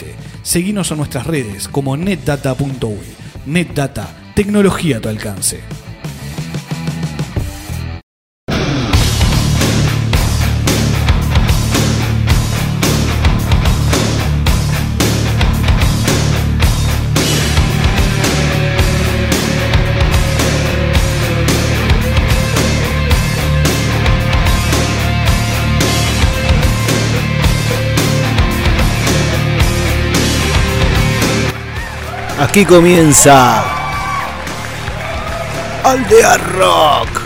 [0.44, 2.96] Seguinos en nuestras redes como netdata.uy.
[3.46, 5.60] NetData, tecnología a tu alcance.
[32.56, 33.66] Aquí comienza
[35.84, 37.25] Aldea Rock.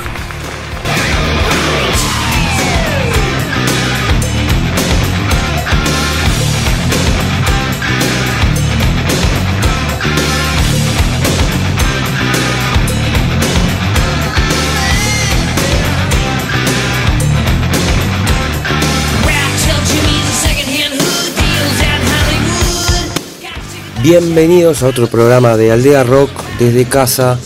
[24.01, 27.37] Bienvenidos a otro programa de Aldea Rock desde casa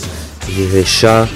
[0.48, 1.28] y desde ya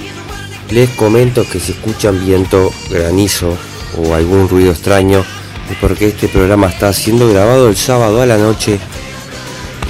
[0.70, 3.58] les comento que si escuchan viento, granizo
[3.96, 5.24] o algún ruido extraño
[5.68, 8.78] es porque este programa está siendo grabado el sábado a la noche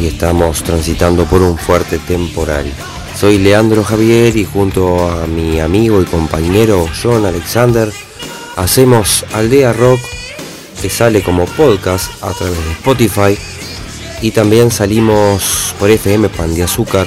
[0.00, 2.64] y estamos transitando por un fuerte temporal.
[3.14, 7.92] Soy Leandro Javier y junto a mi amigo y compañero John Alexander
[8.56, 10.00] hacemos Aldea Rock
[10.80, 13.57] que sale como podcast a través de Spotify
[14.20, 17.06] y también salimos por FM Pan de Azúcar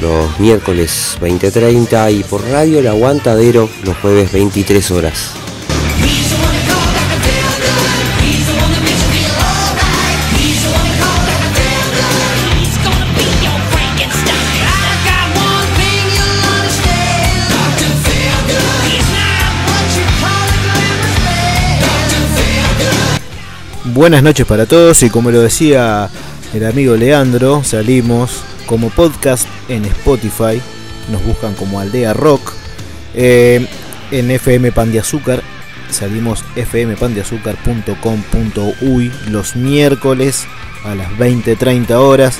[0.00, 5.34] los miércoles 20.30 y por Radio El Aguantadero los jueves 23 horas.
[23.94, 26.10] Buenas noches para todos y como lo decía
[26.54, 30.62] el amigo Leandro, salimos como podcast en Spotify,
[31.10, 32.52] nos buscan como Aldea Rock,
[33.14, 33.66] eh,
[34.12, 35.42] en FM Pan de Azúcar,
[35.90, 40.46] salimos fmpandeazúcar.com.uy los miércoles
[40.84, 42.38] a las 20.30 horas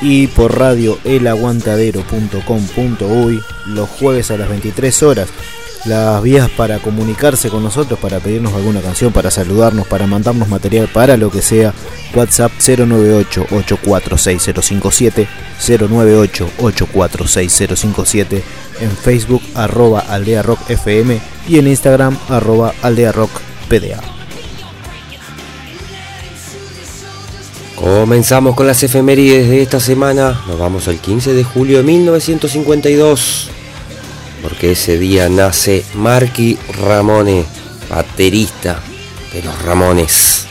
[0.00, 5.28] y por radio elaguantadero.com.uy los jueves a las 23 horas
[5.84, 10.88] las vías para comunicarse con nosotros, para pedirnos alguna canción, para saludarnos, para mandarnos material,
[10.92, 11.72] para lo que sea.
[12.14, 15.26] WhatsApp 098-846057,
[15.60, 18.42] 098-846057,
[18.80, 23.30] en Facebook arroba Aldea Rock FM y en Instagram arroba Aldea Rock.
[27.76, 33.50] Comenzamos con las efemérides de esta semana, nos vamos al 15 de julio de 1952
[34.42, 37.44] porque ese día nace Marky Ramone,
[37.88, 38.80] baterista
[39.32, 40.46] de los Ramones.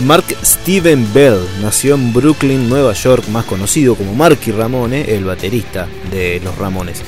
[0.00, 5.88] Mark Steven Bell nació en Brooklyn, Nueva York, más conocido como Marky Ramone, el baterista
[6.10, 7.02] de los Ramones.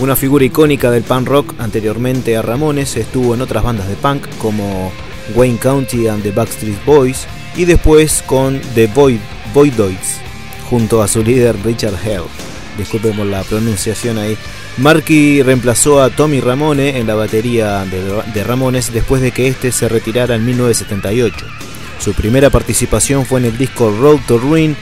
[0.00, 4.26] Una figura icónica del punk rock anteriormente a Ramones, estuvo en otras bandas de punk
[4.38, 4.90] como
[5.36, 9.20] Wayne County and the Backstreet Boys y después con The Void
[9.54, 10.18] Voidoids
[10.68, 12.24] junto a su líder Richard Hell.
[12.76, 14.36] Disculpen por la pronunciación ahí.
[14.78, 19.88] Marky reemplazó a Tommy Ramone en la batería de, Ramones después de que este se
[19.88, 21.46] retirara en 1978.
[22.00, 24.74] Su primera participación fue en el disco Road to Ruin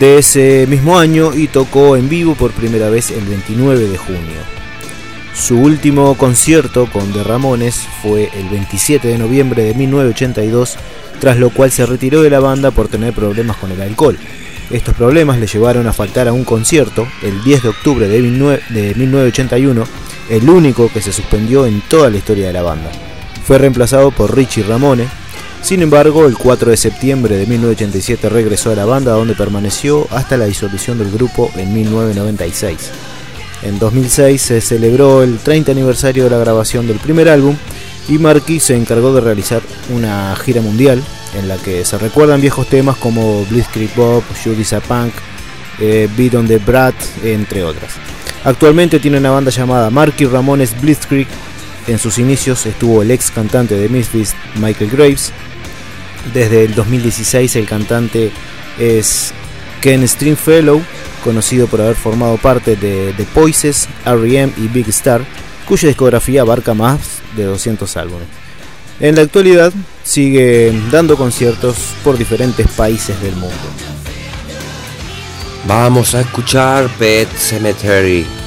[0.00, 4.60] de ese mismo año y tocó en vivo por primera vez el 29 de junio.
[5.32, 10.76] Su último concierto con The Ramones fue el 27 de noviembre de 1982,
[11.20, 14.18] tras lo cual se retiró de la banda por tener problemas con el alcohol.
[14.70, 19.84] Estos problemas le llevaron a faltar a un concierto el 10 de octubre de 1981,
[20.28, 22.90] el único que se suspendió en toda la historia de la banda.
[23.44, 25.08] Fue reemplazado por Richie Ramone.
[25.60, 30.36] Sin embargo, el 4 de septiembre de 1987 regresó a la banda donde permaneció hasta
[30.36, 32.90] la disolución del grupo en 1996.
[33.62, 37.56] En 2006 se celebró el 30 aniversario de la grabación del primer álbum
[38.08, 39.62] y Marky se encargó de realizar
[39.92, 41.02] una gira mundial
[41.34, 45.12] en la que se recuerdan viejos temas como Blitzkrieg Bob, Judy's a Punk,
[45.78, 46.94] eh, Beat on the Brat,
[47.24, 47.92] entre otras.
[48.44, 51.26] Actualmente tiene una banda llamada Marky Ramones Blitzkrieg
[51.86, 55.32] En sus inicios estuvo el ex cantante de Misfits, Michael Graves.
[56.32, 58.30] Desde el 2016 el cantante
[58.78, 59.32] es
[59.80, 60.82] Ken Stringfellow,
[61.24, 64.52] conocido por haber formado parte de The Poises, R.E.M.
[64.58, 65.22] y Big Star,
[65.66, 67.00] cuya discografía abarca más
[67.36, 68.28] de 200 álbumes.
[69.00, 69.72] En la actualidad
[70.02, 73.56] sigue dando conciertos por diferentes países del mundo.
[75.66, 78.39] Vamos a escuchar Pet Cemetery.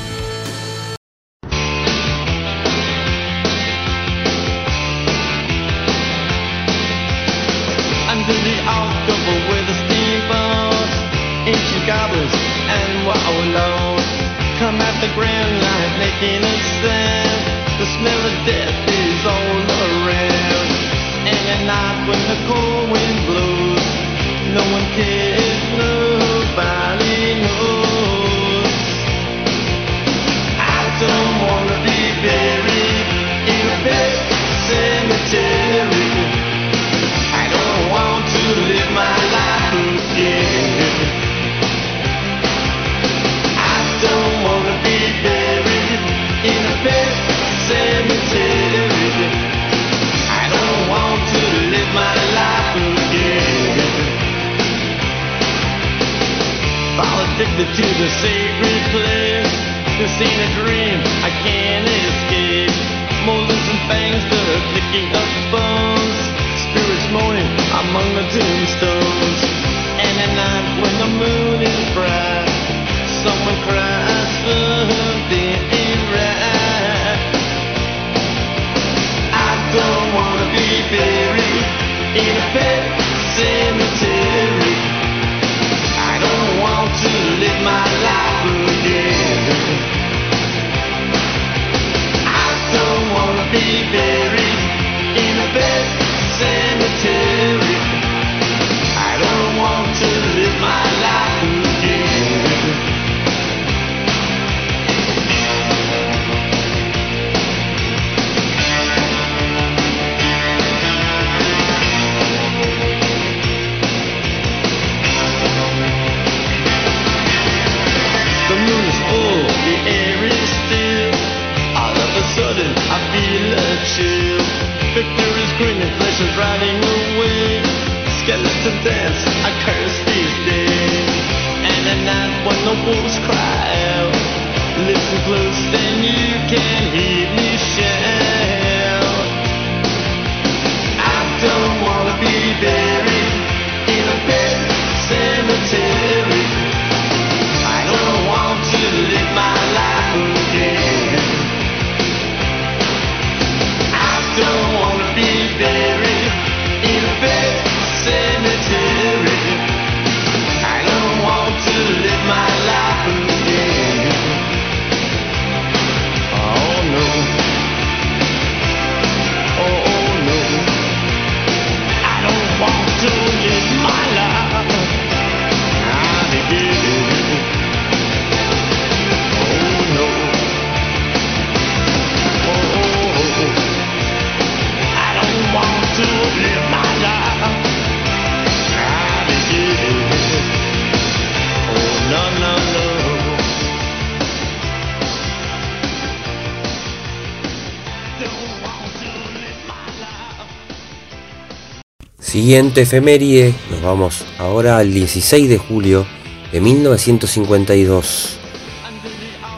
[202.33, 206.03] Siguiente efeméride, nos vamos ahora al 16 de julio
[206.51, 208.39] de 1952.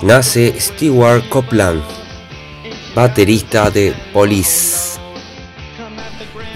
[0.01, 1.81] Nace Stewart Copeland,
[2.93, 4.99] baterista de Police.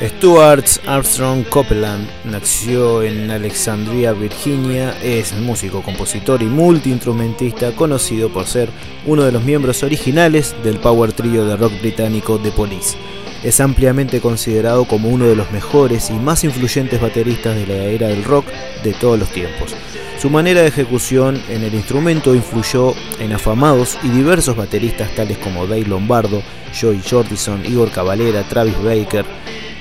[0.01, 8.67] Stuart Armstrong Copeland nació en Alexandria, Virginia, es músico, compositor y multiinstrumentista conocido por ser
[9.05, 12.97] uno de los miembros originales del power trio de rock británico The Police
[13.43, 18.07] es ampliamente considerado como uno de los mejores y más influyentes bateristas de la era
[18.07, 18.45] del rock
[18.83, 19.75] de todos los tiempos.
[20.21, 25.65] Su manera de ejecución en el instrumento influyó en afamados y diversos bateristas tales como
[25.65, 26.43] Dave Lombardo,
[26.79, 29.25] Joey Jordison, Igor Cavalera, Travis Baker,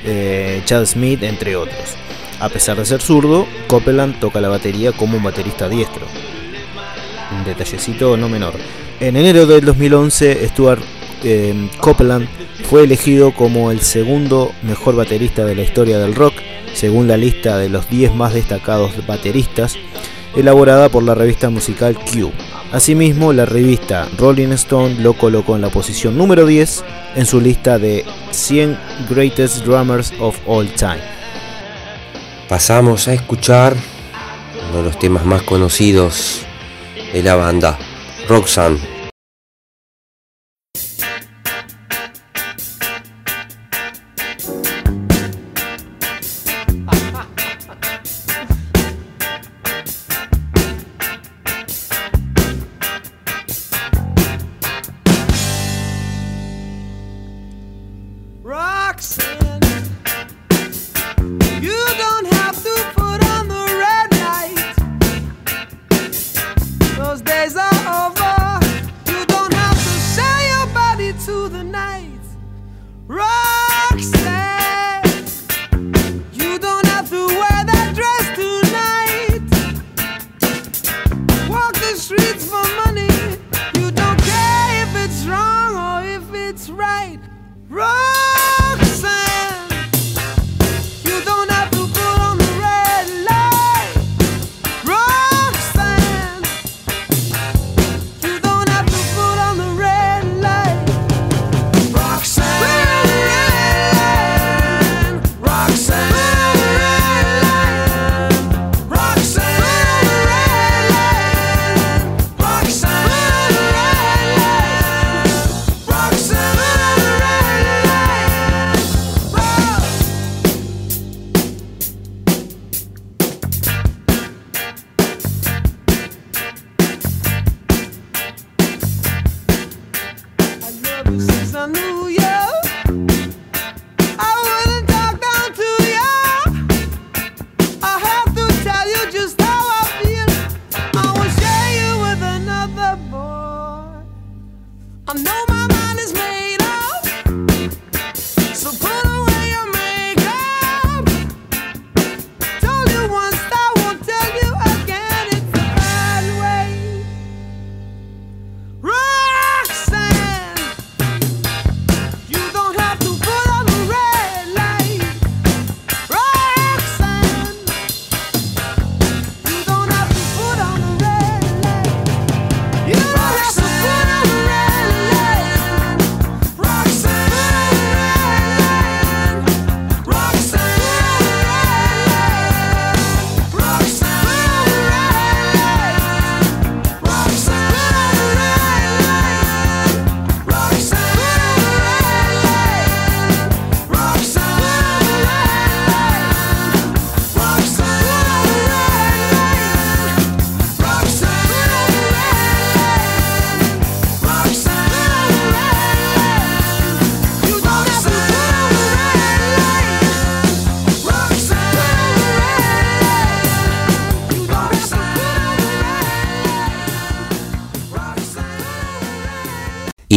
[0.04, 1.96] eh, Chad Smith, entre otros.
[2.38, 6.06] A pesar de ser zurdo, Copeland toca la batería como un baterista diestro.
[7.36, 8.54] Un detallecito no menor.
[9.00, 10.82] En enero del 2011, Stuart
[11.24, 12.28] eh, Copeland
[12.68, 16.34] fue elegido como el segundo mejor baterista de la historia del rock,
[16.74, 19.76] según la lista de los 10 más destacados bateristas,
[20.36, 22.30] elaborada por la revista musical Q.
[22.72, 26.84] Asimismo, la revista Rolling Stone lo colocó en la posición número 10
[27.16, 31.00] en su lista de 100 Greatest Drummers of All Time.
[32.48, 33.74] Pasamos a escuchar
[34.68, 36.42] uno de los temas más conocidos
[37.12, 37.78] de la banda,
[38.28, 38.97] Roxanne.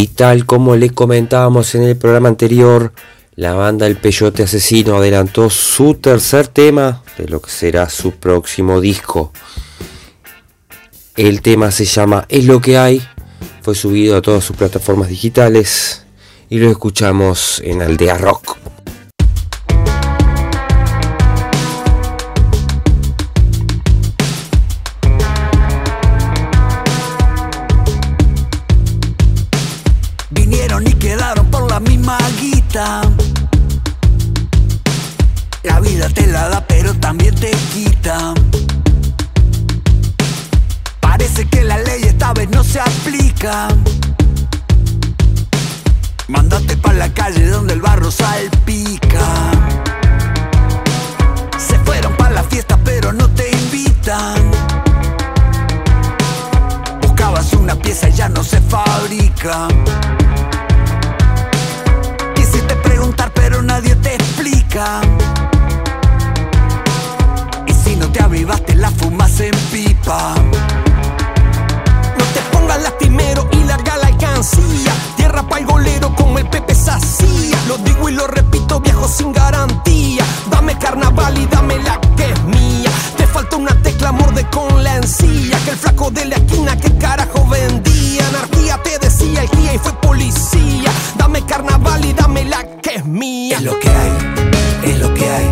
[0.02, 2.92] Y tal como le comentábamos en el programa anterior,
[3.36, 8.82] la banda El Peyote Asesino adelantó su tercer tema de lo que será su próximo
[8.82, 9.32] disco.
[11.16, 13.00] El tema se llama Es lo que hay,
[13.62, 16.04] fue subido a todas sus plataformas digitales
[16.50, 18.58] y lo escuchamos en Aldea Rock.
[48.22, 49.28] Salpica.
[51.58, 54.52] Se fueron pa' la fiesta, pero no te invitan.
[57.02, 59.68] Buscabas una pieza y ya no se fabrica.
[63.36, 65.02] pero nadie te explica.
[67.68, 70.36] Y si no te avivaste, la fumas en pipa.
[72.18, 73.61] No te pongas lastimero y
[74.42, 74.94] alcancía.
[75.18, 77.58] Tierra para el golero como el Pepe Sacía.
[77.68, 80.24] Lo digo y lo repito, viejo sin garantía.
[80.50, 82.90] Dame carnaval y dame la que es mía.
[83.18, 85.58] Te falta una tecla, morde con la encía.
[85.64, 88.28] Que el flaco de la esquina, que carajo vendía.
[88.30, 90.92] Anarquía te decía el guía y fue policía.
[91.18, 93.58] Dame carnaval y dame la que es mía.
[93.58, 95.52] Es lo que hay, es lo que hay,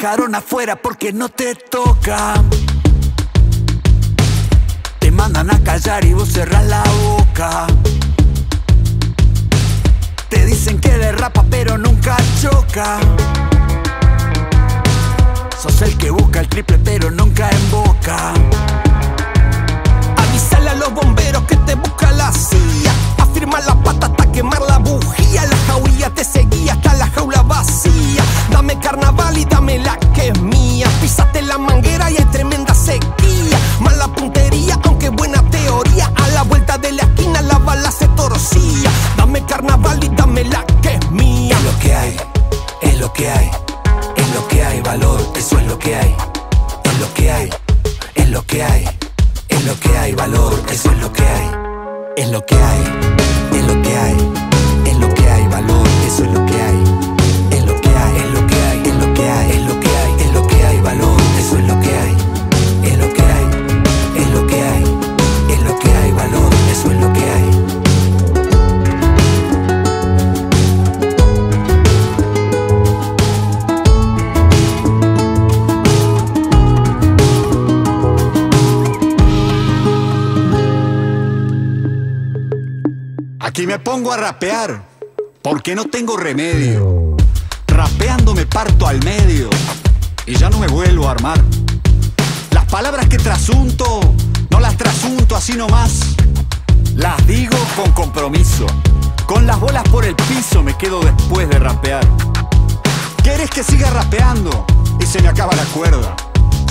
[0.00, 2.32] dejaron afuera porque no te toca.
[4.98, 7.66] Te mandan a callar y vos cerrás la boca.
[10.30, 12.98] Te dicen que derrapa pero nunca choca.
[15.62, 18.32] Sos el que busca el triple pero nunca en boca.
[20.16, 22.92] Avísale a los bomberos que te busca la CIA.
[23.18, 25.44] Afirma la pata hasta quemar la bujía.
[25.44, 27.99] La jauría te seguía hasta la jaula vacía.
[29.36, 30.86] Y dame la que es mía.
[31.00, 33.58] Písate la manguera y hay tremenda sequía.
[33.80, 36.12] Mala puntería, aunque buena teoría.
[36.16, 38.90] A la vuelta de la esquina la bala se torcía.
[39.16, 41.56] Dame carnaval y dame la que es mía.
[41.56, 42.16] Es lo que hay,
[42.82, 43.50] es lo que hay.
[44.16, 46.14] Es lo que hay, valor, eso es lo que hay.
[46.84, 47.50] Es lo que hay,
[48.14, 48.84] es lo que hay.
[49.48, 51.50] Es lo que hay, valor, eso es lo que hay.
[52.16, 54.49] Es lo que hay, es lo que hay.
[83.60, 84.88] Aquí me pongo a rapear,
[85.42, 87.14] porque no tengo remedio.
[87.66, 89.50] Rapeando me parto al medio
[90.24, 91.38] y ya no me vuelvo a armar.
[92.52, 94.14] Las palabras que trasunto,
[94.48, 96.16] no las trasunto así nomás.
[96.94, 98.64] Las digo con compromiso.
[99.26, 102.08] Con las bolas por el piso me quedo después de rapear.
[103.22, 104.64] ¿Quieres que siga rapeando?
[104.98, 106.16] Y se me acaba la cuerda.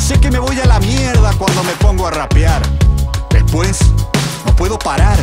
[0.01, 2.63] Sé que me voy a la mierda cuando me pongo a rapear.
[3.29, 3.77] Después,
[4.43, 5.19] no puedo parar.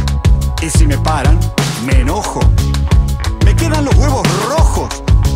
[0.62, 1.38] Y si me paran,
[1.84, 2.40] me enojo.
[3.44, 4.88] Me quedan los huevos rojos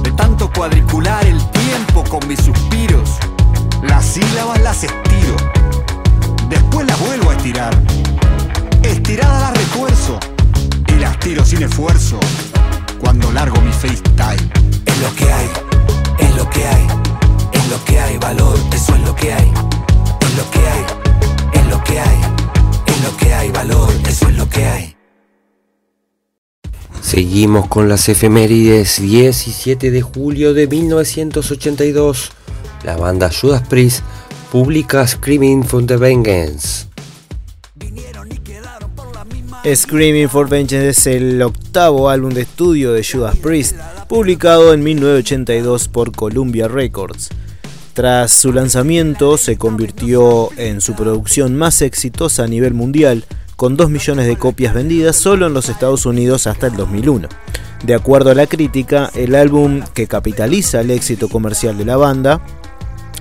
[0.02, 3.10] de tanto cuadricular el tiempo con mis suspiros.
[3.82, 5.36] Las sílabas las estiro.
[6.48, 7.80] Después las vuelvo a estirar.
[8.82, 10.18] Estiradas las refuerzo.
[10.88, 12.18] Y las tiro sin esfuerzo.
[13.00, 14.50] Cuando largo mi FaceTime.
[14.86, 15.50] Es lo que hay,
[16.18, 16.86] es lo que hay,
[17.52, 19.52] es lo que hay, valor, eso es lo que hay.
[20.20, 20.84] Es lo que hay,
[21.52, 22.20] es lo que hay,
[22.86, 24.99] es lo que hay, valor, eso es lo que hay.
[27.02, 32.30] Seguimos con las efemérides 17 de julio de 1982.
[32.84, 34.02] La banda Judas Priest
[34.52, 36.86] publica Screaming for the Vengeance.
[39.74, 43.76] Screaming for Vengeance es el octavo álbum de estudio de Judas Priest,
[44.08, 47.30] publicado en 1982 por Columbia Records.
[47.92, 53.24] Tras su lanzamiento se convirtió en su producción más exitosa a nivel mundial,
[53.60, 57.28] con 2 millones de copias vendidas solo en los Estados Unidos hasta el 2001.
[57.84, 62.40] De acuerdo a la crítica, el álbum que capitaliza el éxito comercial de la banda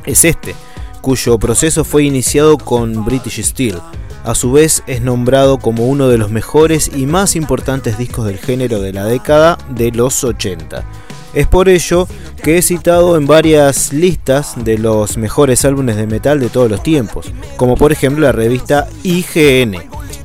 [0.05, 0.55] es este,
[1.01, 3.81] cuyo proceso fue iniciado con British Steel.
[4.23, 8.37] A su vez es nombrado como uno de los mejores y más importantes discos del
[8.37, 10.85] género de la década de los 80.
[11.33, 12.07] Es por ello
[12.43, 16.81] que he citado en varias listas de los mejores álbumes de metal de todos los
[16.81, 19.75] tiempos, como por ejemplo la revista IGN,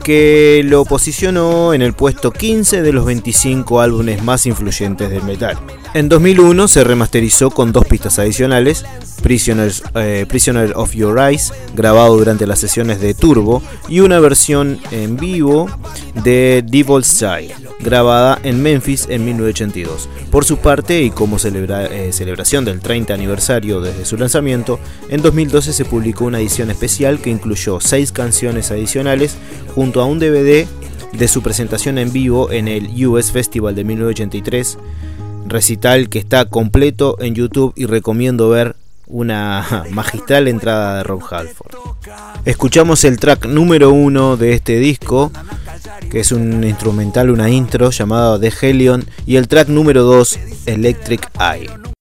[0.03, 5.59] que lo posicionó en el puesto 15 de los 25 álbumes más influyentes del metal.
[5.95, 8.85] En 2001 se remasterizó con dos pistas adicionales,
[9.23, 14.81] Prisoners, eh, Prisoner of Your Eyes, grabado durante las sesiones de Turbo, y una versión
[14.91, 15.69] en vivo
[16.25, 20.09] de Devil's Child, grabada en Memphis en 1982.
[20.33, 24.81] Por su parte, y como eh, celebración del 30 aniversario desde su lanzamiento,
[25.11, 29.37] en 2012 se publicó una edición especial que incluyó 6 canciones adicionales
[29.77, 30.67] junto a un DVD
[31.13, 34.77] de su presentación en vivo en el US Festival de 1983
[35.47, 38.77] recital que está completo en YouTube y recomiendo ver
[39.07, 41.75] una magistral entrada de Rob Halford.
[42.45, 45.31] Escuchamos el track número uno de este disco,
[46.11, 51.31] que es un instrumental, una intro llamada The Helion, y el track número 2, Electric
[51.41, 51.94] Eye.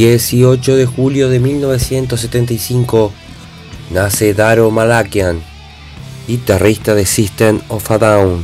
[0.00, 3.12] 18 de julio de 1975
[3.90, 5.42] nace Daro Malakian,
[6.26, 8.42] guitarrista de System of a Down.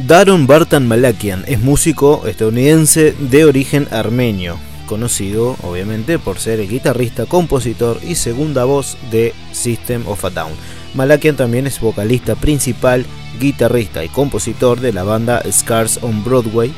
[0.00, 7.26] Daron Bartan Malakian es músico estadounidense de origen armenio, conocido obviamente por ser el guitarrista,
[7.26, 10.52] compositor y segunda voz de System of a Down.
[10.94, 13.06] Malakian también es vocalista principal,
[13.38, 16.72] guitarrista y compositor de la banda Scars on Broadway.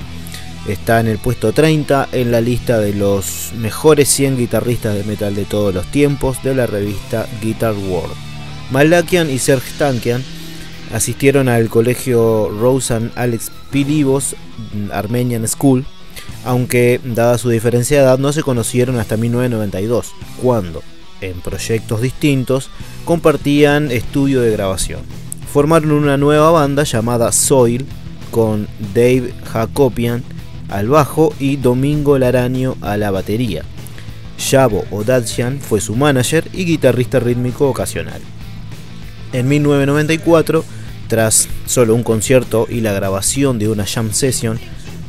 [0.70, 5.34] Está en el puesto 30 en la lista de los mejores 100 guitarristas de metal
[5.34, 8.14] de todos los tiempos de la revista Guitar World.
[8.70, 10.22] Malakian y Serge Tankian
[10.94, 14.36] asistieron al colegio Rose and Alex Pilibos
[14.92, 15.84] Armenian School,
[16.44, 20.84] aunque dada su diferencia de edad no se conocieron hasta 1992, cuando,
[21.20, 22.70] en proyectos distintos,
[23.04, 25.00] compartían estudio de grabación.
[25.52, 27.86] Formaron una nueva banda llamada Soil
[28.30, 30.22] con Dave Jacobian
[30.70, 33.62] al bajo y Domingo Laraño a la batería.
[34.50, 38.20] Yabo Odadshian fue su manager y guitarrista rítmico ocasional.
[39.32, 40.64] En 1994,
[41.08, 44.58] tras solo un concierto y la grabación de una jam session,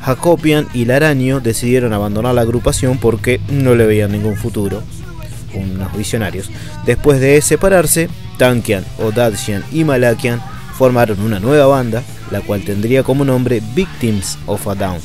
[0.01, 4.83] Jacobian y Laraño decidieron abandonar la agrupación porque no le veían ningún futuro,
[5.53, 6.49] unos visionarios.
[6.85, 10.41] Después de separarse, Tankian, Odadshian y Malakian
[10.75, 14.99] formaron una nueva banda, la cual tendría como nombre Victims of a Down,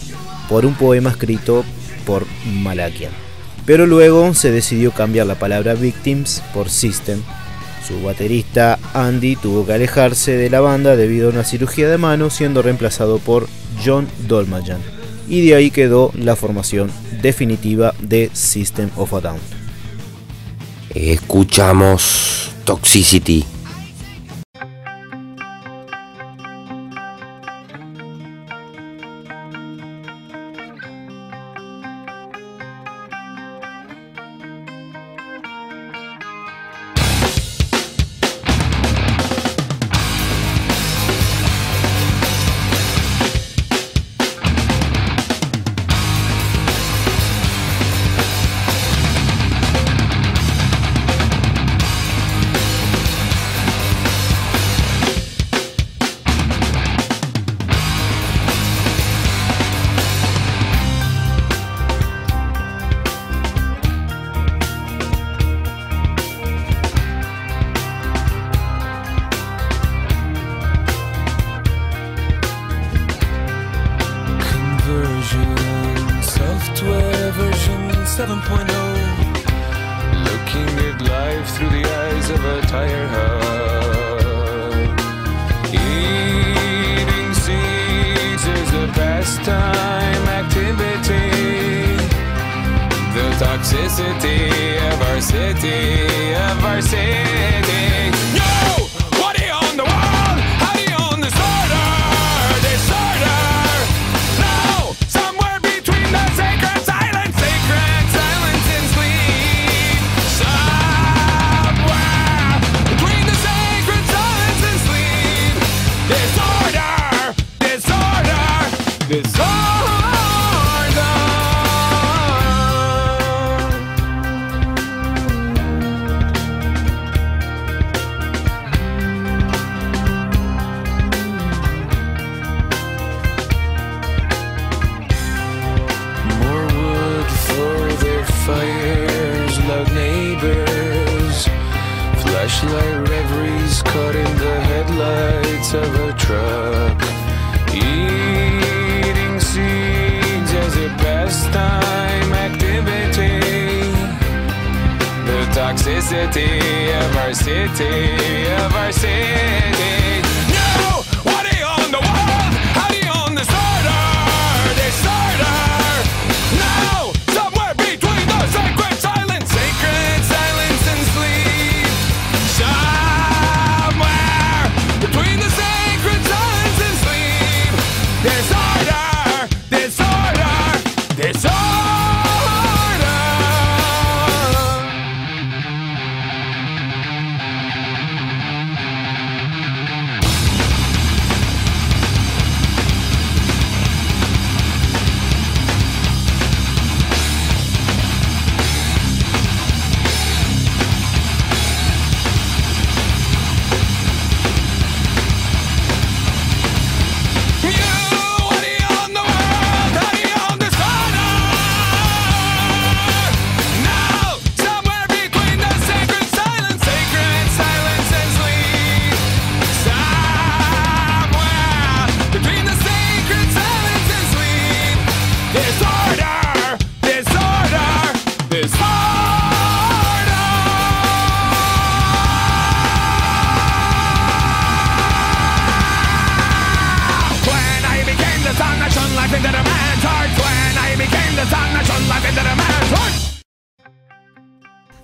[0.49, 1.65] por un poema escrito
[2.05, 3.13] por Malakian.
[3.65, 7.21] Pero luego se decidió cambiar la palabra Victims por System.
[7.87, 12.31] Su baterista Andy tuvo que alejarse de la banda debido a una cirugía de mano,
[12.31, 13.49] siendo reemplazado por
[13.85, 14.81] John Dolmayan.
[15.29, 19.41] Y de ahí quedó la formación definitiva de System of a Down.
[20.95, 23.56] Escuchamos Toxicity.
[82.77, 84.67] Tire hub.
[85.73, 91.29] Eating seeds is a pastime activity.
[93.17, 94.43] The toxicity
[94.91, 95.81] of our city,
[96.49, 98.16] of our city.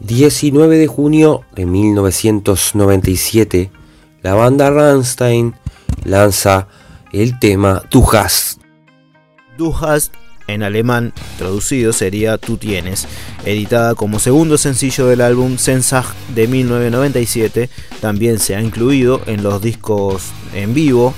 [0.04, 3.70] 19 de junio de 1997,
[4.22, 5.54] la banda Rammstein
[6.04, 6.66] lanza
[7.12, 8.60] el tema Du hast.
[9.56, 10.12] Du hast,
[10.48, 13.06] en alemán traducido sería Tú tienes,
[13.44, 19.62] editada como segundo sencillo del álbum Sensach de 1997, también se ha incluido en los
[19.62, 21.14] discos en vivo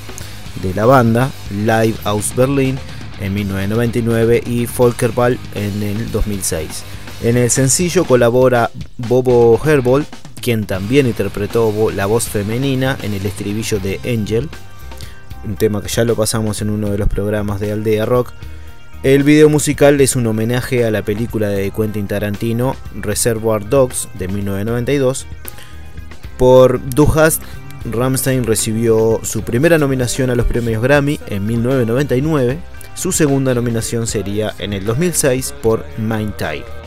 [0.63, 2.79] de la banda Live aus Berlin
[3.21, 6.85] en 1999 y Volkerball en el 2006.
[7.25, 10.05] En el sencillo colabora Bobo Herbold,
[10.43, 14.51] quien también interpretó la voz femenina en el estribillo de Angel,
[15.43, 18.35] un tema que ya lo pasamos en uno de los programas de Aldea Rock.
[19.03, 24.29] El video musical es un homenaje a la película de Quentin Tarantino Reservoir Dogs de
[24.29, 25.27] 1992.
[26.37, 27.41] Por Du hast,
[27.91, 32.59] Rammstein recibió su primera nominación a los premios Grammy en 1999.
[32.95, 36.84] Su segunda nominación sería en el 2006 por Mind Tide.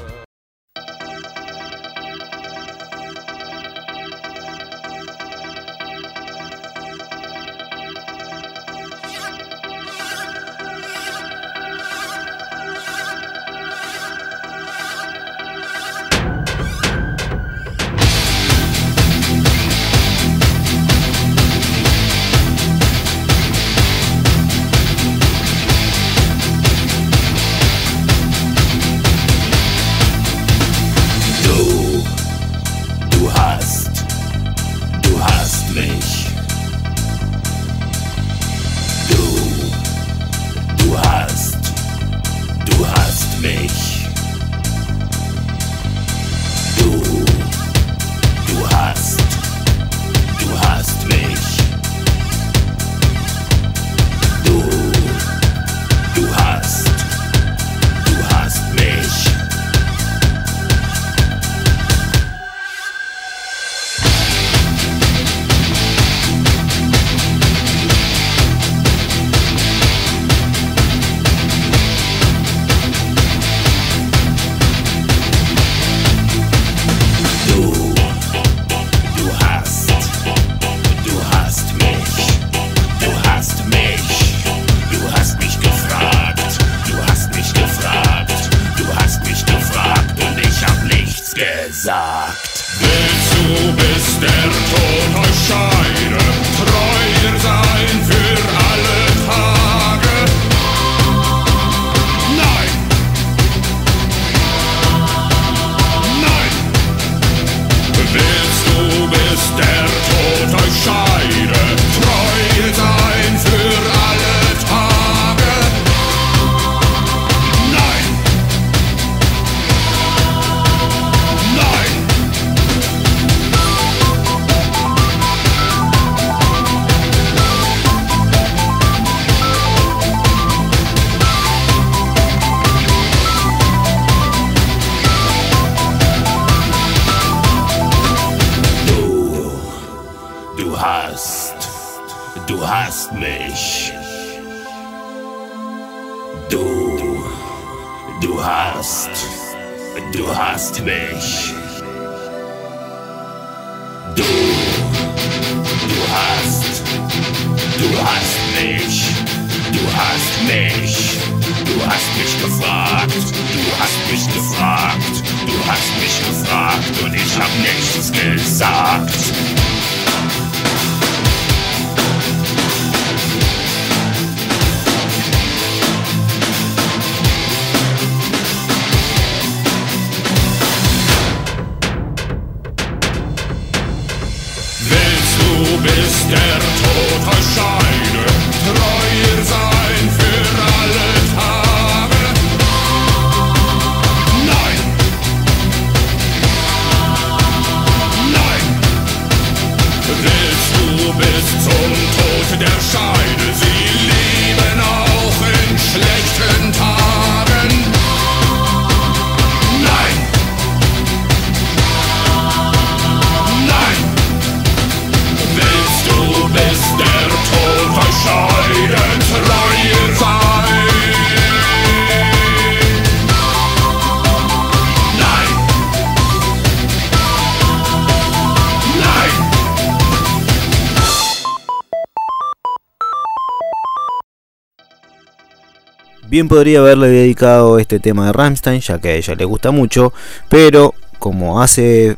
[236.45, 240.13] Podría haberle dedicado este tema de Rammstein, ya que a ella le gusta mucho,
[240.49, 242.17] pero como hace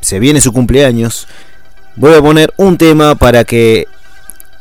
[0.00, 1.28] se viene su cumpleaños,
[1.96, 3.86] voy a poner un tema para que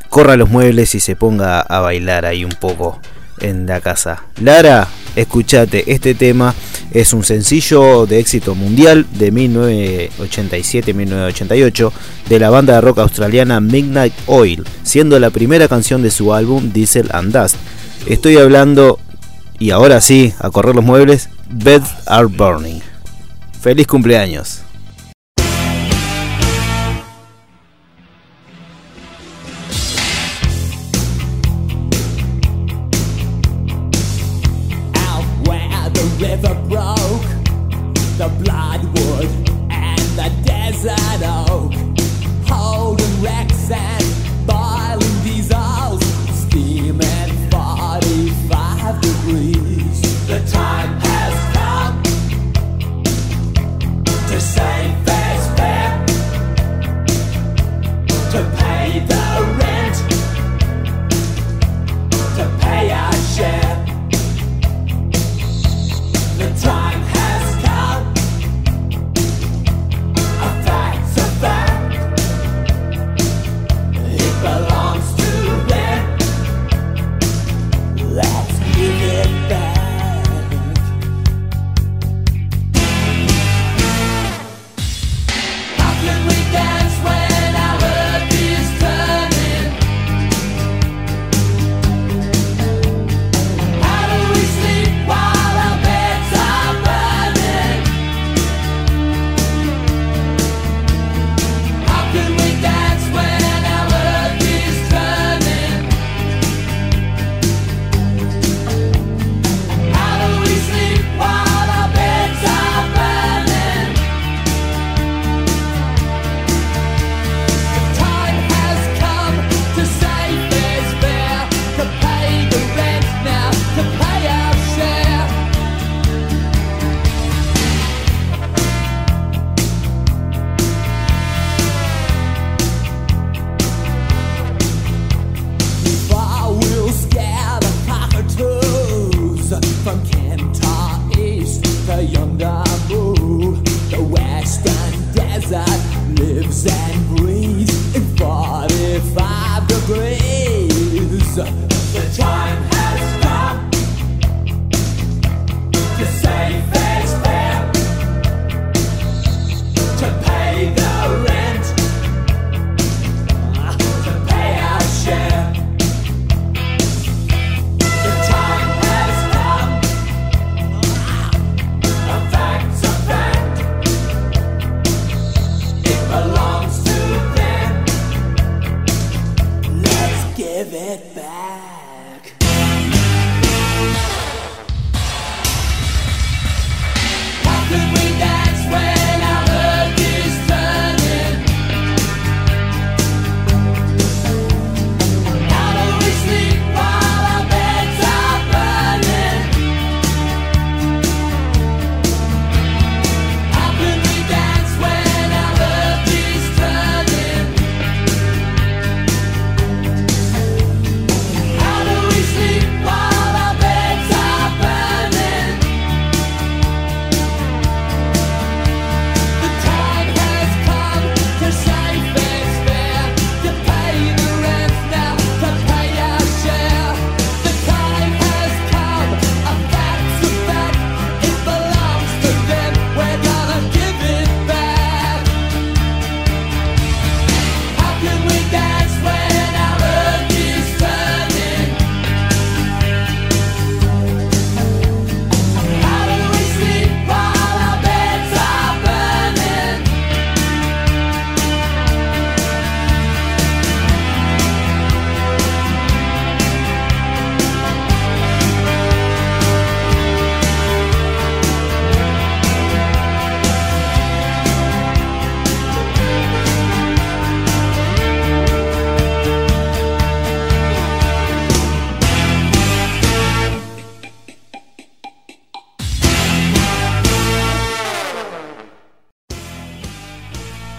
[0.10, 3.00] corra los muebles y se ponga a bailar ahí un poco
[3.39, 4.26] en la casa.
[4.42, 6.54] Lara, escúchate, este tema
[6.92, 11.92] es un sencillo de éxito mundial de 1987-1988
[12.30, 16.74] de la banda de rock australiana Midnight Oil, siendo la primera canción de su álbum
[16.74, 17.56] Diesel and Dust
[18.08, 18.99] Estoy hablando,
[19.60, 22.80] y ahora sí, a correr los muebles, Beds Are Burning.
[23.62, 24.62] Feliz cumpleaños.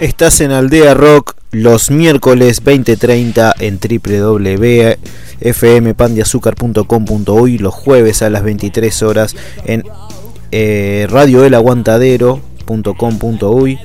[0.02, 3.78] Estás en Aldea Rock los miércoles 20.30 en
[5.38, 9.84] www.fmpandiazúcar.com.uy, los jueves a las 23 horas en
[10.50, 13.78] eh, radioelaguantadero.com.uy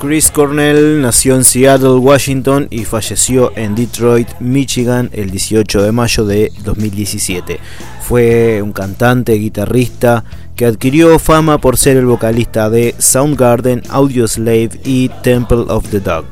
[0.00, 6.24] Chris Cornell nació en Seattle, Washington y falleció en Detroit, Michigan el 18 de mayo
[6.24, 7.60] de 2017.
[8.00, 10.24] Fue un cantante, guitarrista
[10.56, 16.24] que adquirió fama por ser el vocalista de Soundgarden, Audioslave y Temple of the Dog.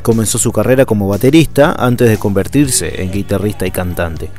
[0.00, 4.30] Comenzó su carrera como baterista antes de convertirse en guitarrista y cantante.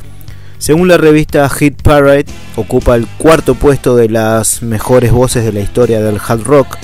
[0.62, 5.60] Según la revista Hit Parade, ocupa el cuarto puesto de las mejores voces de la
[5.60, 6.78] historia del hard rock.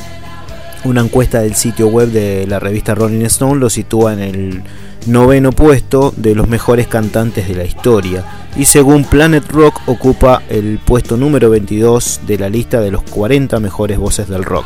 [0.84, 4.64] Una encuesta del sitio web de la revista Rolling Stone lo sitúa en el
[5.06, 8.24] noveno puesto de los mejores cantantes de la historia.
[8.56, 13.60] Y según Planet Rock ocupa el puesto número 22 de la lista de los 40
[13.60, 14.66] mejores voces del rock.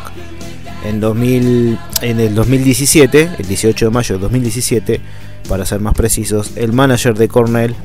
[0.86, 5.02] En, 2000, en el 2017, el 18 de mayo de 2017,
[5.48, 7.76] para ser más precisos, el manager de Cornell,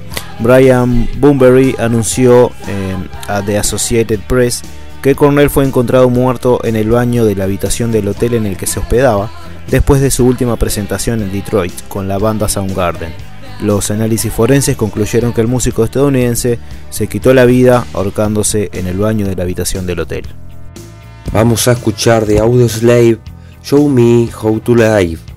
[0.41, 2.97] Brian Boomberry, anunció eh,
[3.29, 4.63] a The Associated Press
[5.03, 8.57] que Cornell fue encontrado muerto en el baño de la habitación del hotel en el
[8.57, 9.31] que se hospedaba
[9.71, 13.13] después de su última presentación en Detroit con la banda Soundgarden.
[13.61, 16.59] Los análisis forenses concluyeron que el músico estadounidense
[16.91, 20.25] se quitó la vida ahorcándose en el baño de la habitación del hotel.
[21.33, 23.19] Vamos a escuchar de Audioslave
[23.63, 25.36] Show Me How to Live.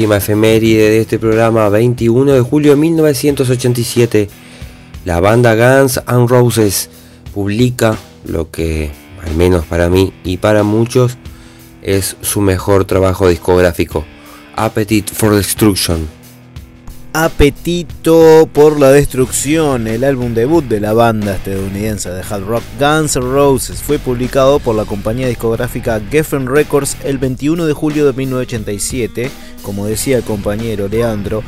[0.00, 4.30] Última efeméride de este programa, 21 de julio de 1987.
[5.04, 6.88] La banda Guns N' Roses
[7.34, 8.90] publica lo que,
[9.22, 11.18] al menos para mí y para muchos,
[11.82, 14.06] es su mejor trabajo discográfico,
[14.56, 16.08] Appetite for Destruction.
[17.12, 23.16] Apetito por la Destrucción, el álbum debut de la banda estadounidense de hard rock Guns
[23.16, 28.12] N' Roses, fue publicado por la compañía discográfica Geffen Records el 21 de julio de
[28.12, 29.28] 1987.
[29.62, 31.42] Como decía el compañero Leandro,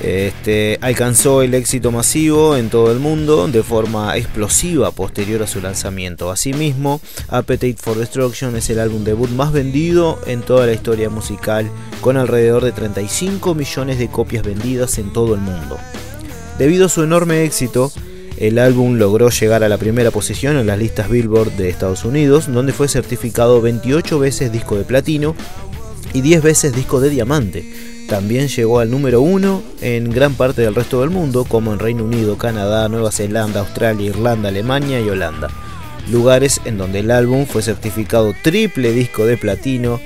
[0.00, 5.60] este, alcanzó el éxito masivo en todo el mundo de forma explosiva posterior a su
[5.60, 6.30] lanzamiento.
[6.30, 11.70] Asimismo, Appetite for Destruction es el álbum debut más vendido en toda la historia musical,
[12.00, 15.78] con alrededor de 35 millones de copias vendidas en todo el mundo.
[16.58, 17.92] Debido a su enorme éxito,
[18.38, 22.52] el álbum logró llegar a la primera posición en las listas Billboard de Estados Unidos,
[22.52, 25.36] donde fue certificado 28 veces disco de platino
[26.12, 27.91] y 10 veces disco de diamante.
[28.08, 32.04] También llegó al número 1 en gran parte del resto del mundo, como en Reino
[32.04, 35.48] Unido, Canadá, Nueva Zelanda, Australia, Irlanda, Alemania y Holanda.
[36.10, 40.00] Lugares en donde el álbum fue certificado triple disco de platino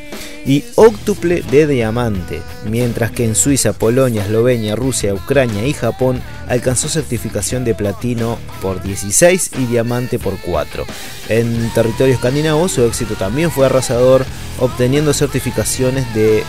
[0.47, 6.89] y octuple de diamante, mientras que en Suiza, Polonia, Eslovenia, Rusia, Ucrania y Japón alcanzó
[6.89, 10.85] certificación de platino por 16 y diamante por 4.
[11.29, 14.25] En territorio escandinavo su éxito también fue arrasador,
[14.61, 16.45] obteniendo certificaciones de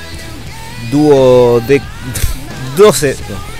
[0.91, 1.82] dúo de
[2.78, 3.57] 12 no,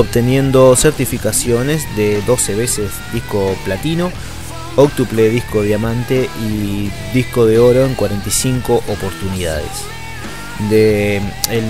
[0.00, 4.10] obteniendo certificaciones de 12 veces disco platino,
[4.76, 9.70] octuple disco diamante y disco de oro en 45 oportunidades.
[10.70, 11.16] De,
[11.50, 11.64] el,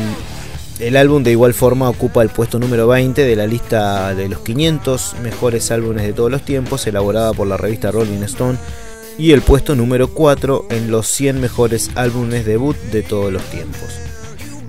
[0.80, 4.40] el álbum de igual forma ocupa el puesto número 20 de la lista de los
[4.40, 8.58] 500 mejores álbumes de todos los tiempos elaborada por la revista Rolling Stone
[9.18, 14.05] y el puesto número 4 en los 100 mejores álbumes debut de todos los tiempos.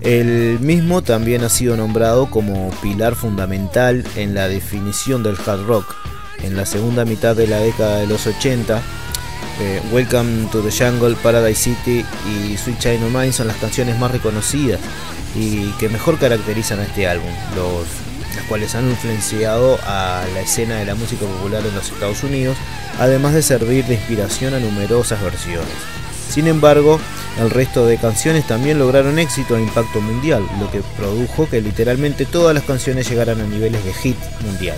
[0.02, 5.96] El mismo también ha sido nombrado como pilar fundamental en la definición del hard rock.
[6.44, 8.82] En la segunda mitad de la década de los 80,
[9.60, 13.98] eh, Welcome to the Jungle, Paradise City y Sweet Child O' Mine son las canciones
[13.98, 14.80] más reconocidas
[15.36, 17.32] y que mejor caracterizan a este álbum,
[18.36, 22.56] las cuales han influenciado a la escena de la música popular en los Estados Unidos,
[23.00, 25.74] además de servir de inspiración a numerosas versiones.
[26.30, 27.00] Sin embargo,
[27.40, 32.26] el resto de canciones también lograron éxito e impacto mundial, lo que produjo que literalmente
[32.26, 34.78] todas las canciones llegaran a niveles de hit mundial.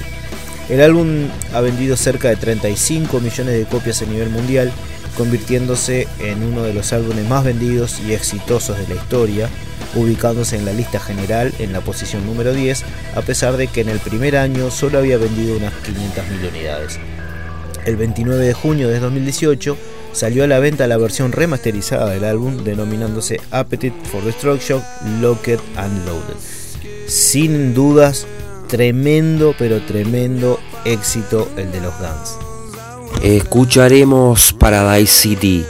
[0.69, 4.71] El álbum ha vendido cerca de 35 millones de copias a nivel mundial,
[5.17, 9.49] convirtiéndose en uno de los álbumes más vendidos y exitosos de la historia,
[9.95, 12.83] ubicándose en la lista general en la posición número 10,
[13.15, 16.99] a pesar de que en el primer año solo había vendido unas 500.000 unidades.
[17.85, 19.75] El 29 de junio de 2018
[20.11, 24.81] salió a la venta la versión remasterizada del álbum denominándose Appetite for Destruction
[25.21, 26.35] Locked and Loaded.
[27.07, 28.27] Sin dudas,
[28.67, 32.37] tremendo pero tremendo éxito el de los Guns.
[33.23, 35.65] Escucharemos Paradise City.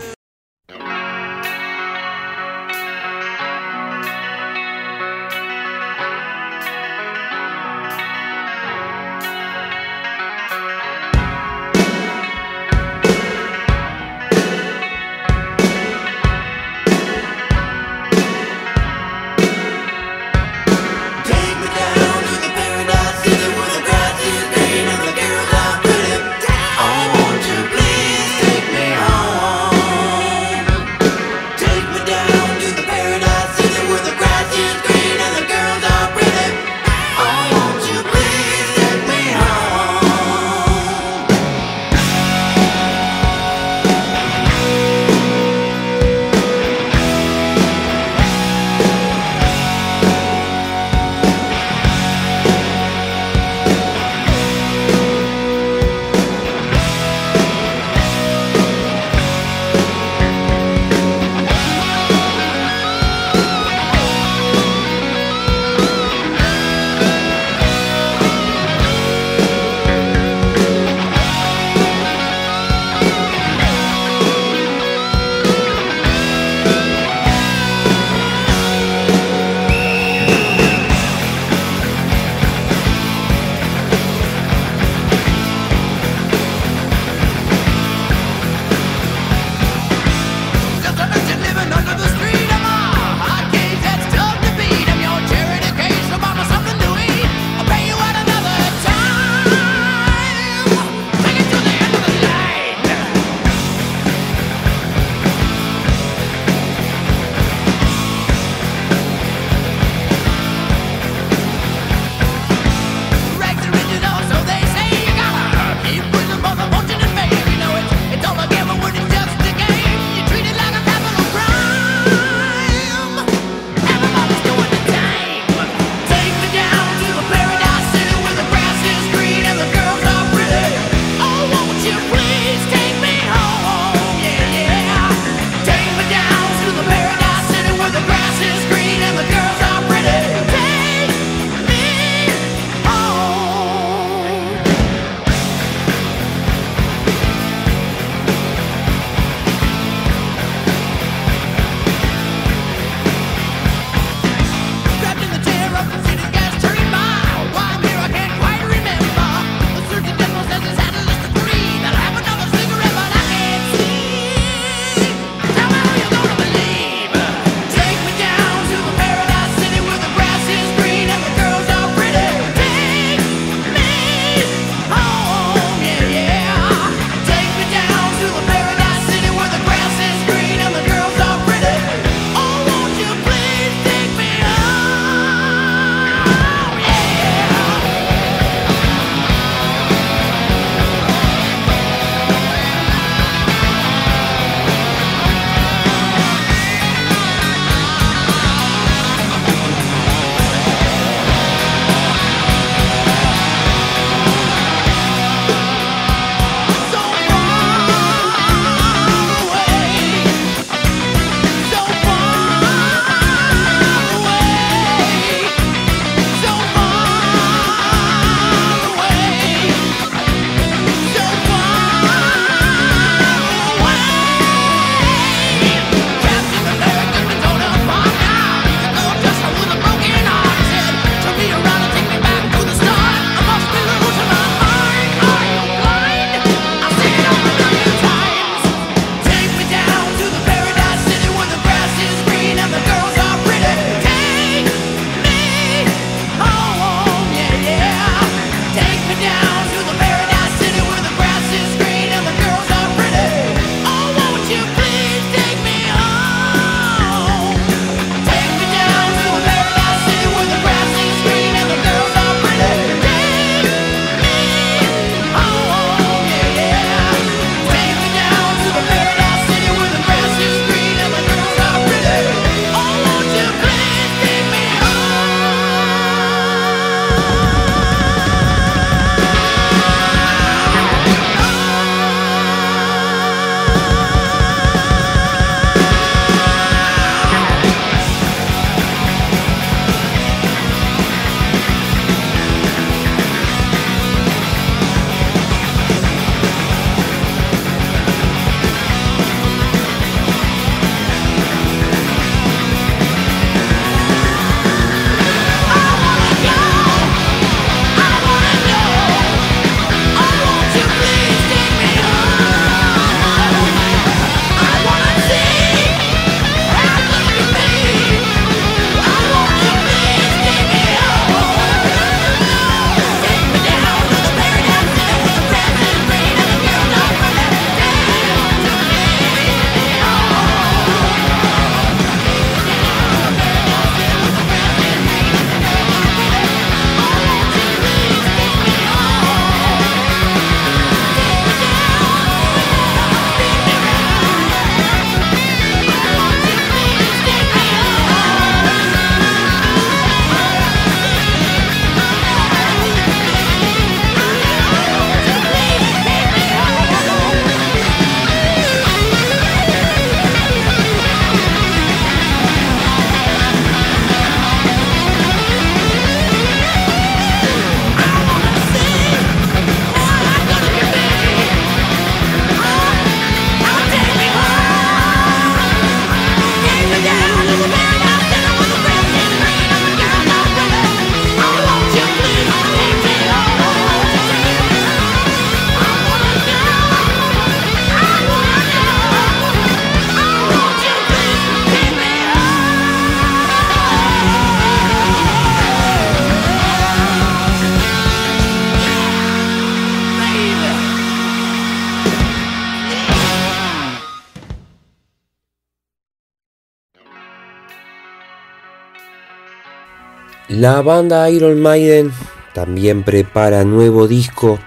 [410.59, 412.11] La banda Iron Maiden
[412.53, 414.59] también prepara nuevo disco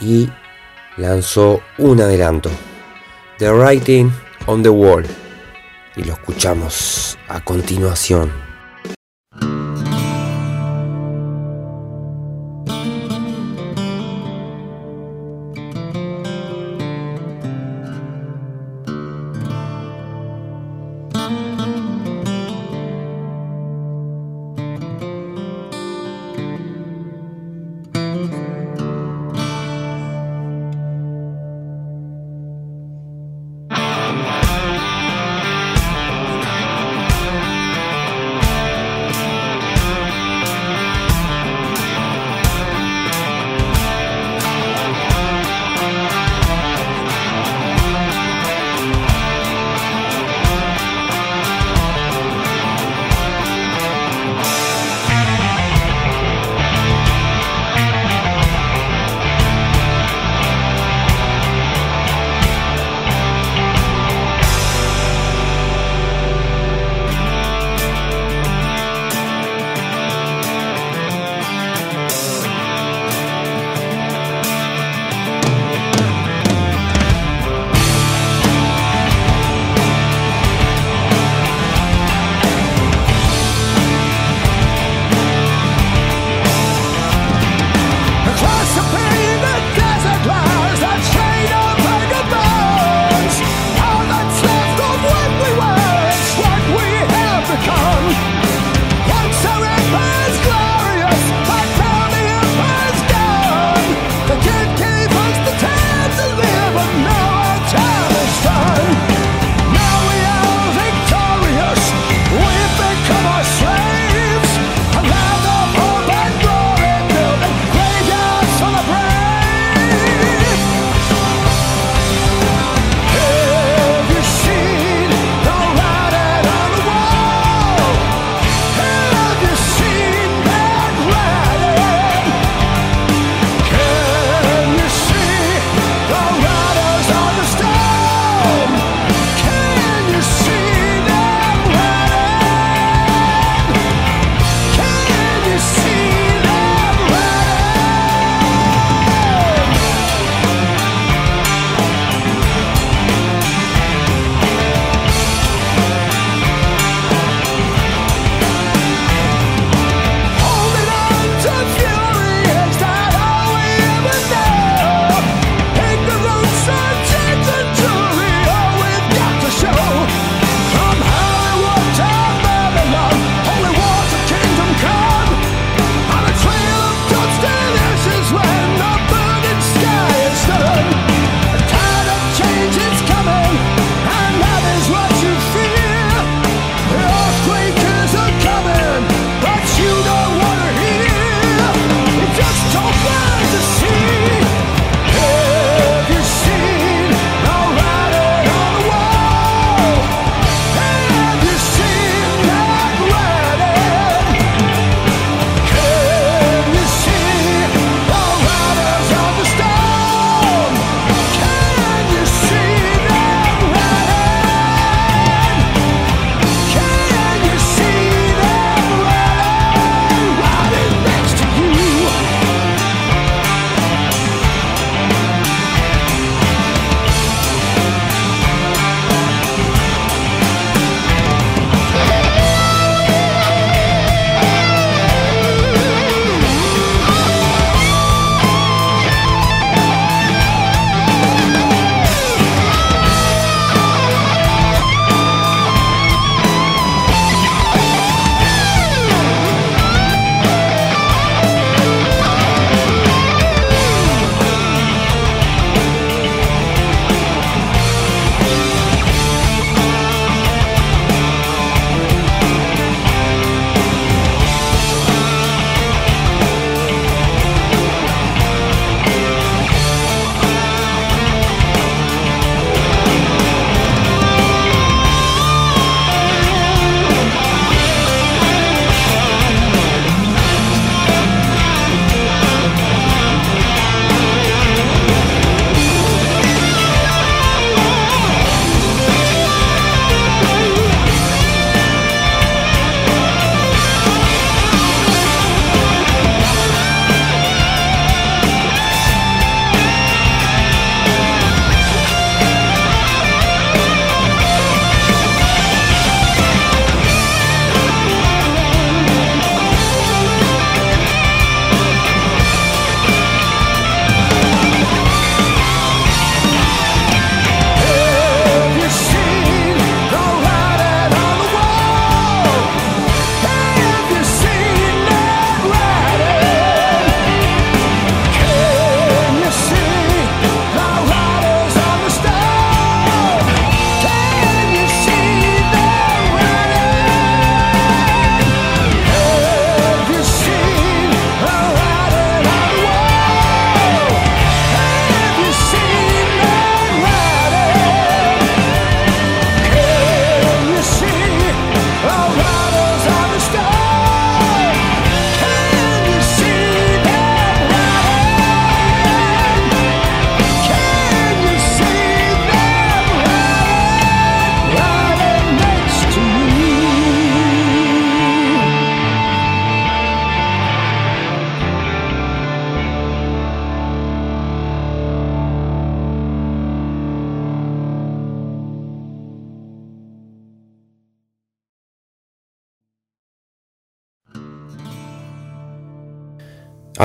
[0.00, 0.28] y
[0.96, 2.50] lanzó un adelanto,
[3.38, 4.10] The Writing
[4.46, 5.06] on the Wall,
[5.94, 8.45] y lo escuchamos a continuación.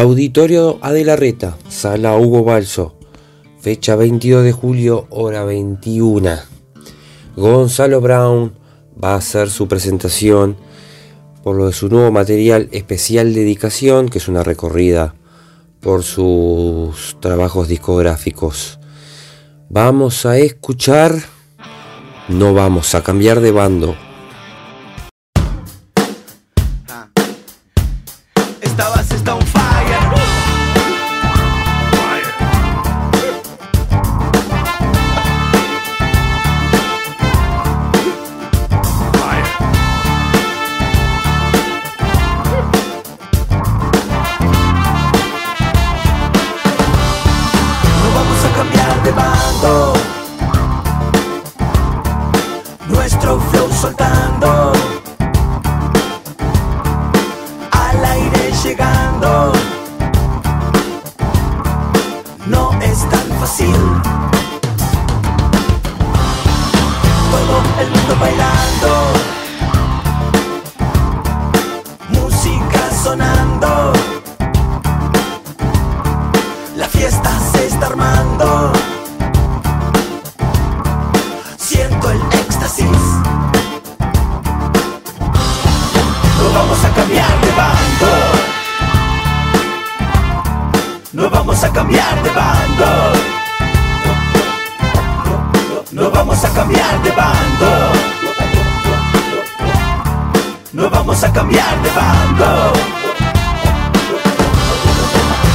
[0.02, 2.96] Auditorio Adelarreta, Sala Hugo Balso,
[3.60, 6.40] fecha 22 de julio, hora 21.
[7.36, 8.52] Gonzalo Brown
[8.92, 10.58] va a hacer su presentación
[11.44, 15.14] por lo de su nuevo material especial dedicación, que es una recorrida
[15.82, 18.80] por sus trabajos discográficos.
[19.70, 21.14] Vamos a escuchar,
[22.28, 23.96] no vamos a cambiar de bando.
[101.52, 102.74] Vamos a cambiar de bando.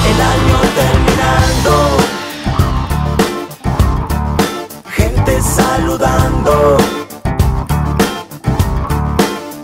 [0.07, 1.72] El año terminando.
[4.90, 6.76] Gente saludando.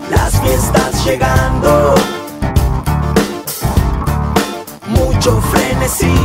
[0.09, 1.95] Las fiestas llegando.
[4.87, 6.15] Mucho frenesí.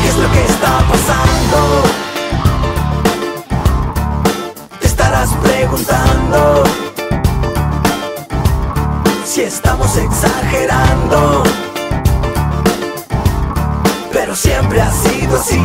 [0.00, 1.91] ¿Qué es lo que está pasando?
[9.52, 11.42] Estamos exagerando.
[14.12, 15.62] Pero siempre ha sido así.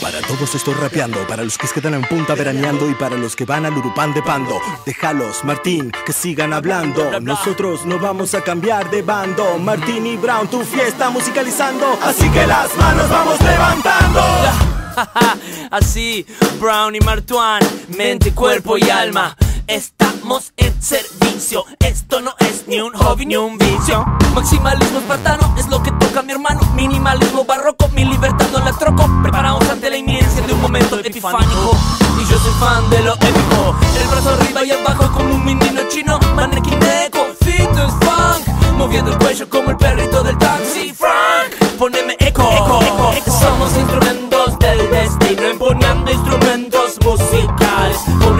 [0.00, 3.36] Para todos estoy rapeando, para los que se quedan en punta veraneando y para los
[3.36, 4.58] que van al Urupán de Pando.
[4.86, 7.20] Déjalos, Martín, que sigan hablando.
[7.20, 9.58] Nosotros no vamos a cambiar de bando.
[9.58, 11.98] Martín y Brown, tu fiesta musicalizando.
[12.02, 14.67] Así que las manos vamos levantando.
[15.70, 16.26] Así,
[16.60, 17.62] Brown y Martuan,
[17.96, 19.36] mente, cuerpo y alma.
[19.66, 21.64] Estamos en servicio.
[21.78, 24.04] Esto no es ni un hobby ni un vicio.
[24.34, 26.60] Maximalismo espartano es lo que toca mi hermano.
[26.74, 29.06] Minimalismo barroco, mi libertad no la troco.
[29.22, 31.76] Preparaos ante la inminencia de un momento epifánico.
[32.20, 33.76] Y yo soy fan de lo épico.
[34.00, 36.18] El brazo arriba y abajo como un menino chino.
[36.34, 38.48] Manequineco, fitness funk.
[38.76, 40.94] Moviendo el cuello como el perrito del taxi.
[40.94, 42.16] Frank, poneme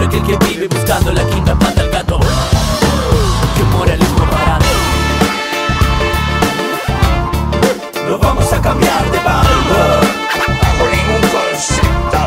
[0.09, 2.19] aquel que vive buscando la quinta pata al gato.
[3.55, 4.65] Que moralismo parado.
[8.07, 9.79] No vamos a cambiar de bando.
[10.61, 12.21] Bajo ningún concepto.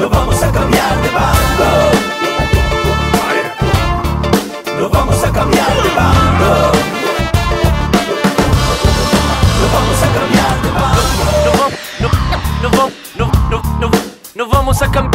[0.00, 1.68] No vamos a cambiar de bando.
[4.80, 6.72] No vamos a cambiar de bando.
[9.60, 11.02] No vamos a cambiar de bando.
[12.62, 13.90] No, va- no, no, no,
[14.34, 15.10] no vamos a cam-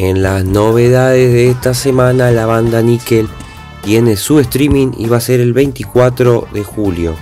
[0.00, 3.28] En las novedades de esta semana, la banda Nickel
[3.82, 7.16] tiene su streaming y va a ser el 24 de julio.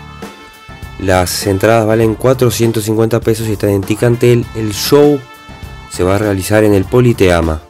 [0.99, 4.45] Las entradas valen 450 pesos y están en Ticantel.
[4.55, 5.18] El show
[5.91, 7.62] se va a realizar en el Politeama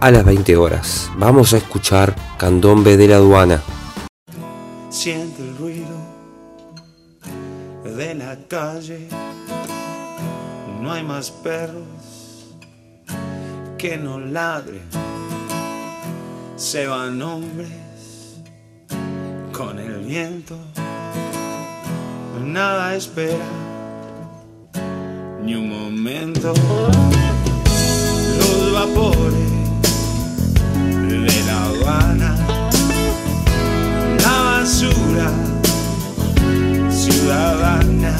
[0.00, 1.12] a las 20 horas.
[1.16, 3.62] Vamos a escuchar Candombe de la Aduana.
[4.88, 5.96] Siente el ruido
[7.84, 9.06] de la calle.
[10.82, 11.99] No hay más perros
[13.80, 14.82] que no ladren.
[16.56, 17.70] Se van hombres
[19.52, 20.58] con el viento.
[22.44, 23.46] Nada espera
[25.42, 26.52] ni un momento.
[28.38, 29.50] Los vapores
[31.08, 32.36] de La Habana
[34.22, 35.30] la basura
[36.90, 38.14] ciudadana,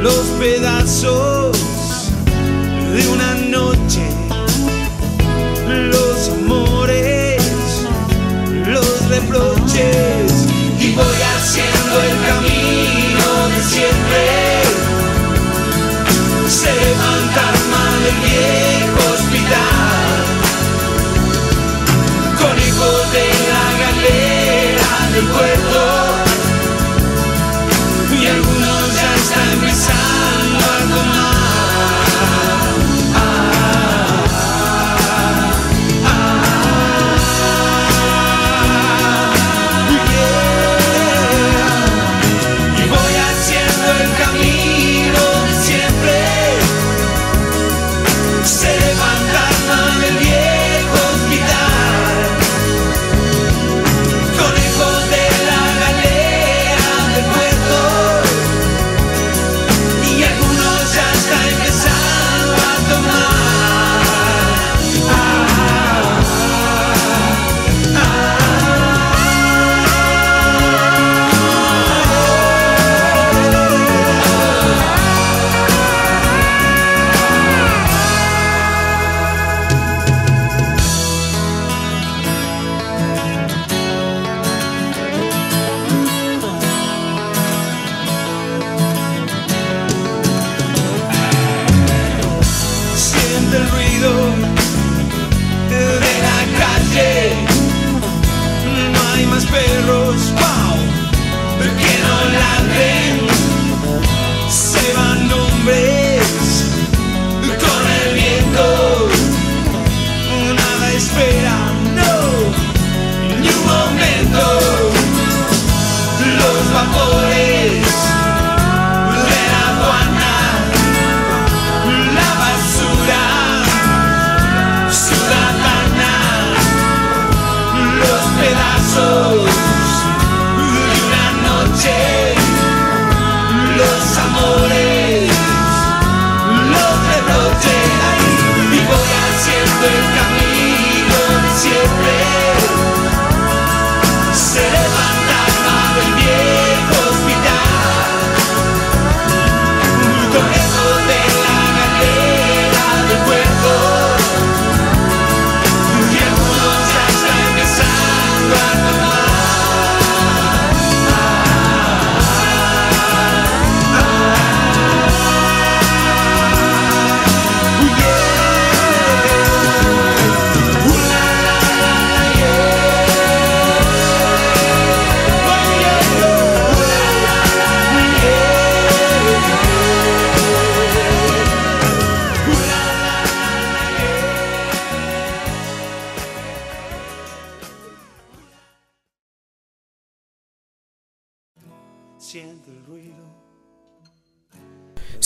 [0.00, 1.69] los pedazos
[9.42, 14.22] y voy haciendo el camino de siempre.
[16.48, 18.99] Se levanta mal el viejo.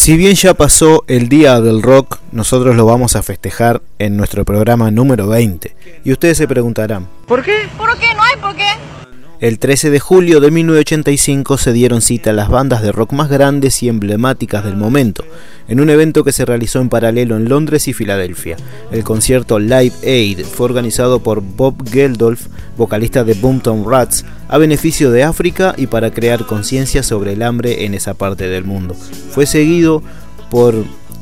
[0.04, 4.44] Si bien ya pasó el Día del Rock, nosotros lo vamos a festejar en nuestro
[4.44, 5.74] programa número 20.
[6.04, 7.70] Y ustedes se preguntarán, ¿Por qué?
[7.78, 8.12] ¿Por qué?
[8.14, 8.68] No hay por qué.
[9.44, 13.82] El 13 de julio de 1985 se dieron cita las bandas de rock más grandes
[13.82, 15.22] y emblemáticas del momento,
[15.68, 18.56] en un evento que se realizó en paralelo en Londres y Filadelfia.
[18.90, 22.46] El concierto Live Aid fue organizado por Bob Geldof,
[22.78, 27.84] vocalista de Boomtown Rats, a beneficio de África y para crear conciencia sobre el hambre
[27.84, 28.94] en esa parte del mundo.
[28.94, 30.02] Fue seguido
[30.50, 30.74] por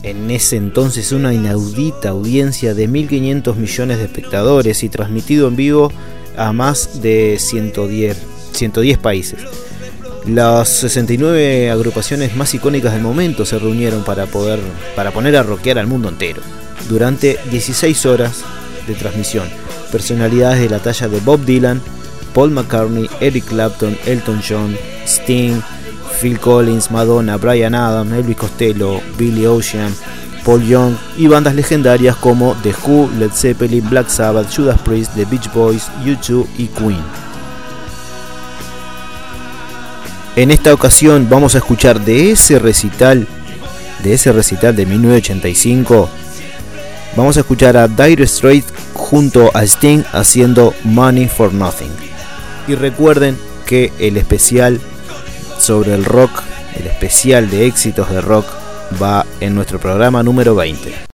[0.05, 5.93] en ese entonces una inaudita audiencia de 1.500 millones de espectadores y transmitido en vivo
[6.37, 8.17] a más de 110,
[8.53, 9.41] 110 países.
[10.27, 14.61] Las 69 agrupaciones más icónicas del momento se reunieron para poder
[14.95, 16.41] para poner a rockear al mundo entero
[16.89, 18.45] durante 16 horas
[18.87, 19.49] de transmisión.
[19.91, 21.83] Personalidades de la talla de Bob Dylan,
[22.35, 24.77] Paul McCartney, Eric Clapton, Elton John,
[25.07, 25.61] Sting,
[26.21, 29.93] Phil Collins, Madonna, Brian Adams, Elvis Costello, Billy Ocean,
[30.44, 35.24] Paul Young y bandas legendarias como The Who, Led Zeppelin, Black Sabbath, Judas Priest, The
[35.24, 37.02] Beach Boys, U2 y Queen.
[40.35, 43.28] En esta ocasión vamos a escuchar de ese recital,
[44.02, 46.09] de ese recital de 1985,
[47.16, 51.93] vamos a escuchar a Dire Straits junto a Sting haciendo Money for Nothing.
[52.66, 54.81] Y recuerden que el especial
[55.59, 56.31] sobre el rock,
[56.78, 58.47] el especial de éxitos de rock,
[59.01, 61.11] va en nuestro programa número 20.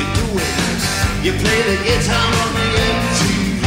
[0.00, 0.82] You do it.
[1.24, 2.66] You play the guitar on the
[2.96, 3.60] MTV.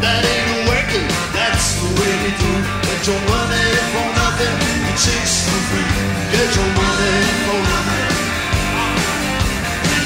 [0.00, 1.04] That ain't working.
[1.36, 2.52] That's the way you do.
[2.88, 4.54] Get your money for nothing.
[4.88, 5.92] You chicks for free.
[6.32, 8.08] Get your money for nothing.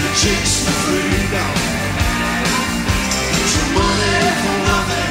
[0.02, 1.52] You chicks for free now.
[3.30, 5.10] Get your money for nothing.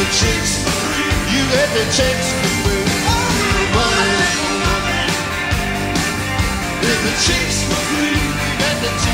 [0.00, 1.14] The chicks for free.
[1.30, 2.86] You get the chicks for free.
[3.76, 5.10] Money for nothing.
[6.82, 7.79] The chicks for
[8.80, 9.09] the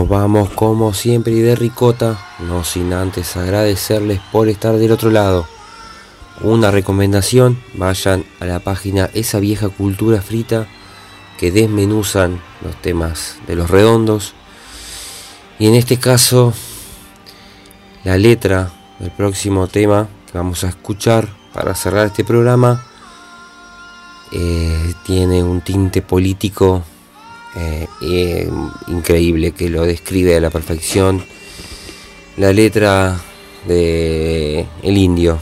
[0.00, 5.10] Nos vamos como siempre y de ricota, no sin antes agradecerles por estar del otro
[5.10, 5.46] lado.
[6.40, 10.66] Una recomendación, vayan a la página Esa vieja cultura frita
[11.38, 14.32] que desmenuzan los temas de los redondos.
[15.58, 16.54] Y en este caso,
[18.02, 22.86] la letra del próximo tema que vamos a escuchar para cerrar este programa
[24.32, 26.84] eh, tiene un tinte político
[27.56, 28.50] eh, eh,
[28.88, 31.24] increíble que lo describe a la perfección.
[32.36, 33.20] La letra
[33.66, 35.38] de El Indio.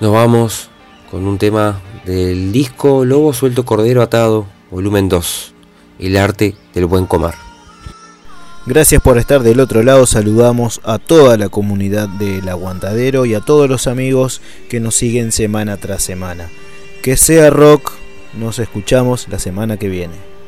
[0.00, 0.70] Nos vamos
[1.10, 5.54] con un tema del disco Lobo Suelto Cordero Atado, volumen 2.
[5.98, 7.34] El arte del buen comer.
[8.66, 13.40] Gracias por estar del otro lado, saludamos a toda la comunidad del Aguantadero y a
[13.40, 16.50] todos los amigos que nos siguen semana tras semana.
[17.02, 17.92] Que sea rock,
[18.38, 20.39] nos escuchamos la semana que viene.